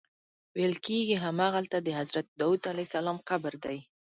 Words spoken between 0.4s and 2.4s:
ویل کېږي همغلته د حضرت